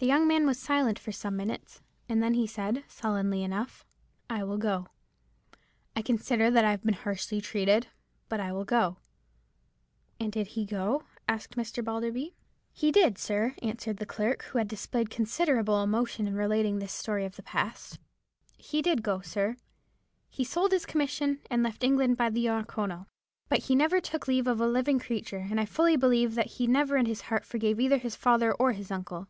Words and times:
"The 0.00 0.06
young 0.06 0.28
man 0.28 0.46
was 0.46 0.60
silent 0.60 0.96
for 0.96 1.10
some 1.10 1.34
minutes, 1.36 1.82
then 2.06 2.34
he 2.34 2.46
said, 2.46 2.84
sullenly 2.86 3.42
enough— 3.42 3.84
"'I 4.30 4.44
will 4.44 4.56
go. 4.56 4.86
I 5.96 6.02
consider 6.02 6.52
that 6.52 6.64
I 6.64 6.70
have 6.70 6.84
been 6.84 6.94
harshly 6.94 7.40
treated; 7.40 7.88
but 8.28 8.38
I 8.38 8.52
will 8.52 8.64
go.'" 8.64 8.98
"And 10.20 10.32
he 10.32 10.44
did 10.44 10.68
go?" 10.70 11.02
said 11.28 11.40
Mr. 11.56 11.82
Balderby. 11.84 12.36
"He 12.72 12.92
did, 12.92 13.18
sir," 13.18 13.56
answered 13.60 13.96
the 13.96 14.06
clerk, 14.06 14.44
who 14.44 14.58
had 14.58 14.68
displayed 14.68 15.10
considerable 15.10 15.82
emotion 15.82 16.28
in 16.28 16.36
relating 16.36 16.78
this 16.78 16.92
story 16.92 17.24
of 17.24 17.34
the 17.34 17.42
past. 17.42 17.98
"He 18.56 18.80
did 18.80 19.02
go, 19.02 19.20
sir,—he 19.20 20.44
sold 20.44 20.70
his 20.70 20.86
commission, 20.86 21.40
and 21.50 21.64
left 21.64 21.82
England 21.82 22.16
by 22.16 22.30
the 22.30 22.46
Oronoko. 22.48 23.06
But 23.48 23.64
he 23.64 23.74
never 23.74 24.00
took 24.00 24.28
leave 24.28 24.46
of 24.46 24.60
a 24.60 24.68
living 24.68 25.00
creature, 25.00 25.48
and 25.50 25.58
I 25.60 25.64
fully 25.64 25.96
believe 25.96 26.36
that 26.36 26.46
he 26.46 26.68
never 26.68 26.96
in 26.96 27.06
his 27.06 27.22
heart 27.22 27.44
forgave 27.44 27.80
either 27.80 27.98
his 27.98 28.14
father 28.14 28.52
or 28.54 28.70
his 28.70 28.92
uncle. 28.92 29.26